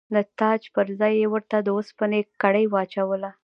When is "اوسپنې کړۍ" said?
1.77-2.65